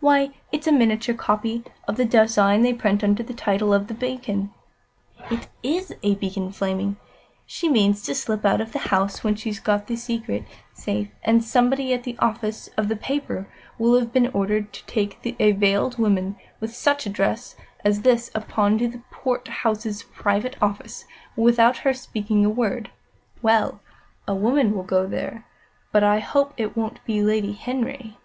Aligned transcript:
Why, 0.00 0.32
it's 0.52 0.66
a 0.66 0.72
miniature 0.72 1.14
copy 1.14 1.64
of 1.88 1.96
the 1.96 2.04
design 2.04 2.60
they 2.60 2.74
print 2.74 3.02
under 3.02 3.22
the 3.22 3.32
title 3.32 3.72
of 3.72 3.86
The 3.86 3.94
Beacon. 3.94 4.52
It 5.30 5.48
is 5.62 5.94
a 6.02 6.14
beacon, 6.16 6.52
flaming! 6.52 6.98
She 7.46 7.70
means 7.70 8.02
to 8.02 8.14
slip 8.14 8.44
out 8.44 8.60
of 8.60 8.72
the 8.72 8.80
house 8.90 9.24
when 9.24 9.34
she's 9.34 9.58
got 9.58 9.86
the 9.86 9.96
secret 9.96 10.44
safe, 10.74 11.08
and 11.22 11.42
somebody 11.42 11.94
at 11.94 12.02
the 12.02 12.18
office 12.18 12.68
of 12.76 12.88
the 12.88 12.96
paper 12.96 13.48
will 13.78 13.98
have 13.98 14.12
been 14.12 14.26
ordered 14.34 14.74
to 14.74 14.84
take 14.84 15.18
a 15.40 15.52
veiled 15.52 15.96
woman 15.96 16.36
with 16.60 16.76
such 16.76 17.06
a 17.06 17.08
dress 17.08 17.56
as 17.82 18.02
this 18.02 18.30
up 18.34 18.46
to 18.54 19.02
Portheous' 19.10 20.02
private 20.02 20.56
office, 20.60 21.06
without 21.34 21.78
her 21.78 21.94
speaking 21.94 22.44
a 22.44 22.50
word. 22.50 22.90
Well 23.40 23.80
a 24.26 24.34
woman 24.34 24.74
will 24.76 24.82
go 24.84 25.06
there, 25.06 25.46
but 25.92 26.04
I 26.04 26.18
hope 26.18 26.52
it 26.58 26.76
won't 26.76 27.02
be 27.06 27.22
Lady 27.22 27.52
Henry." 27.54 28.18